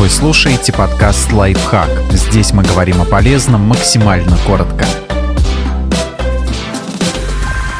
Вы 0.00 0.08
слушаете 0.08 0.72
подкаст 0.72 1.30
«Лайфхак». 1.30 1.90
Здесь 2.08 2.54
мы 2.54 2.62
говорим 2.62 3.02
о 3.02 3.04
полезном 3.04 3.68
максимально 3.68 4.34
коротко. 4.46 4.86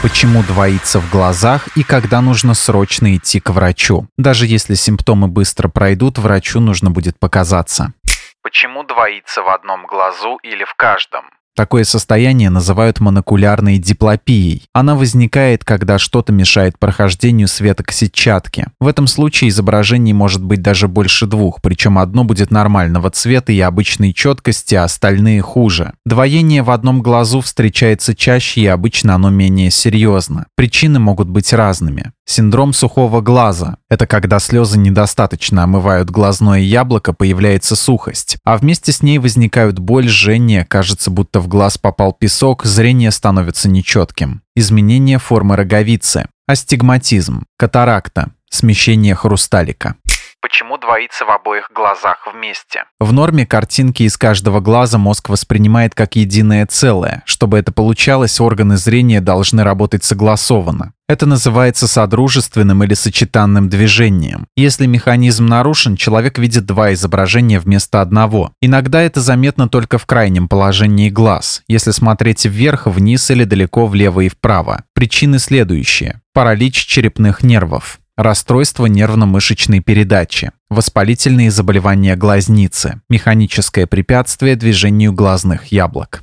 Почему 0.03 0.43
двоится 0.43 1.01
в 1.01 1.11
глазах 1.11 1.75
и 1.79 1.83
когда 1.83 2.21
нужно 2.21 2.53
срочно 2.53 3.17
идти 3.17 3.41
к 3.41 3.48
врачу? 3.48 4.06
Даже 4.19 4.46
если 4.46 4.75
симптомы 4.75 5.29
быстро 5.29 5.69
пройдут, 5.69 6.19
врачу 6.19 6.61
нужно 6.61 6.91
будет 6.91 7.18
показаться. 7.18 7.95
Почему 8.43 8.84
двоится 8.84 9.41
в 9.41 9.48
одном 9.48 9.87
глазу 9.87 10.37
или 10.43 10.64
в 10.64 10.75
каждом? 10.75 11.25
Такое 11.57 11.85
состояние 11.85 12.48
называют 12.48 13.01
монокулярной 13.01 13.79
диплопией. 13.79 14.62
Она 14.73 14.95
возникает, 14.95 15.64
когда 15.64 15.99
что-то 15.99 16.32
мешает 16.32 16.79
прохождению 16.79 17.49
света 17.49 17.82
к 17.82 17.93
сетчатке. 17.93 18.69
В 18.79 18.87
этом 18.87 19.07
случае 19.07 19.50
изображений 19.50 20.13
может 20.13 20.43
быть 20.43 20.63
даже 20.63 20.89
больше 20.89 21.27
двух, 21.27 21.61
причем 21.61 21.99
одно 21.99 22.25
будет 22.25 22.50
нормального 22.50 23.11
цвета 23.11 23.53
и 23.53 23.61
обычной 23.61 24.13
четкости, 24.13 24.75
а 24.77 24.85
остальные 24.85 25.43
хуже. 25.43 25.93
Двоение 26.07 26.63
в 26.63 26.71
одном 26.71 27.03
глазу 27.03 27.41
встречается 27.41 28.14
чаще 28.14 28.63
и 28.63 28.67
обычно 28.67 29.17
оно 29.17 29.30
менее 29.30 29.71
серьезно. 29.71 30.46
Причины 30.57 30.99
могут 30.99 31.29
быть 31.29 31.53
разными. 31.53 32.12
Синдром 32.27 32.72
сухого 32.72 33.22
глаза– 33.22 33.78
это 33.91 34.06
когда 34.06 34.39
слезы 34.39 34.78
недостаточно 34.78 35.64
омывают 35.64 36.11
глазное 36.11 36.61
яблоко, 36.61 37.12
появляется 37.12 37.75
сухость, 37.75 38.36
а 38.44 38.56
вместе 38.56 38.92
с 38.92 39.03
ней 39.03 39.19
возникают 39.19 39.80
боль, 39.80 40.08
жжение, 40.08 40.64
кажется, 40.64 41.11
будто 41.11 41.39
в 41.41 41.48
глаз 41.48 41.78
попал 41.78 42.12
песок, 42.12 42.64
зрение 42.64 43.11
становится 43.11 43.69
нечетким. 43.69 44.42
Изменение 44.55 45.19
формы 45.19 45.56
роговицы, 45.56 46.27
астигматизм, 46.47 47.44
катаракта, 47.56 48.30
смещение 48.50 49.14
хрусталика. 49.14 49.97
Почему 50.42 50.78
двоится 50.78 51.27
в 51.27 51.30
обоих 51.30 51.70
глазах 51.75 52.27
вместе? 52.33 52.84
В 52.98 53.12
норме 53.12 53.44
картинки 53.44 54.05
из 54.05 54.17
каждого 54.17 54.61
глаза 54.61 54.96
мозг 54.96 55.28
воспринимает 55.28 55.94
как 55.94 56.16
единое 56.16 56.64
целое. 56.66 57.22
Чтобы 57.27 57.58
это 57.58 57.72
получалось, 57.72 58.41
органы 58.41 58.78
зрения 58.78 59.20
должны 59.20 59.62
работать 59.62 60.02
согласованно. 60.02 60.94
Это 61.11 61.27
называется 61.27 61.86
содружественным 61.86 62.83
или 62.84 62.94
сочетанным 62.94 63.68
движением. 63.68 64.46
Если 64.56 64.86
механизм 64.86 65.44
нарушен, 65.44 65.96
человек 65.96 66.38
видит 66.38 66.64
два 66.64 66.94
изображения 66.94 67.58
вместо 67.58 68.00
одного. 68.00 68.52
Иногда 68.62 69.02
это 69.02 69.20
заметно 69.20 69.68
только 69.68 69.98
в 69.98 70.06
крайнем 70.06 70.48
положении 70.48 71.11
глаз, 71.11 71.64
если 71.68 71.91
смотреть 71.91 72.46
вверх, 72.46 72.86
вниз 72.86 73.30
или 73.30 73.44
далеко 73.44 73.86
влево 73.86 74.20
и 74.20 74.28
вправо. 74.28 74.84
Причины 74.94 75.38
следующие. 75.38 76.20
Паралич 76.33 76.86
черепных 76.86 77.42
нервов, 77.42 77.98
расстройство 78.22 78.86
нервно-мышечной 78.86 79.80
передачи, 79.80 80.52
воспалительные 80.68 81.50
заболевания 81.50 82.16
глазницы, 82.16 83.00
механическое 83.08 83.86
препятствие 83.86 84.56
движению 84.56 85.12
глазных 85.12 85.66
яблок. 85.66 86.22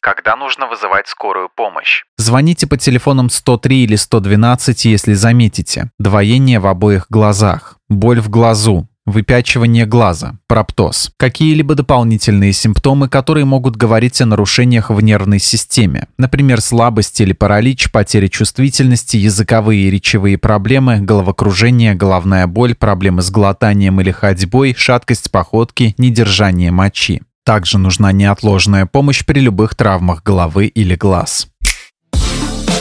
Когда 0.00 0.36
нужно 0.36 0.68
вызывать 0.68 1.08
скорую 1.08 1.48
помощь? 1.54 2.04
Звоните 2.16 2.66
по 2.66 2.76
телефонам 2.76 3.30
103 3.30 3.84
или 3.84 3.96
112, 3.96 4.84
если 4.84 5.14
заметите 5.14 5.90
двоение 5.98 6.60
в 6.60 6.66
обоих 6.66 7.06
глазах, 7.10 7.78
боль 7.88 8.20
в 8.20 8.28
глазу, 8.28 8.88
выпячивание 9.10 9.86
глаза, 9.86 10.38
проптоз, 10.46 11.10
какие-либо 11.16 11.74
дополнительные 11.74 12.52
симптомы, 12.52 13.08
которые 13.08 13.44
могут 13.44 13.76
говорить 13.76 14.20
о 14.20 14.26
нарушениях 14.26 14.90
в 14.90 15.00
нервной 15.00 15.38
системе, 15.38 16.08
например, 16.18 16.60
слабость 16.60 17.20
или 17.20 17.32
паралич, 17.32 17.90
потеря 17.90 18.28
чувствительности, 18.28 19.16
языковые 19.16 19.82
и 19.82 19.90
речевые 19.90 20.38
проблемы, 20.38 21.00
головокружение, 21.00 21.94
головная 21.94 22.46
боль, 22.46 22.74
проблемы 22.74 23.22
с 23.22 23.30
глотанием 23.30 24.00
или 24.00 24.10
ходьбой, 24.10 24.74
шаткость 24.76 25.30
походки, 25.30 25.94
недержание 25.98 26.70
мочи. 26.70 27.22
Также 27.48 27.78
нужна 27.78 28.12
неотложная 28.12 28.84
помощь 28.84 29.24
при 29.24 29.40
любых 29.40 29.74
травмах 29.74 30.22
головы 30.22 30.66
или 30.66 30.96
глаз. 30.96 31.48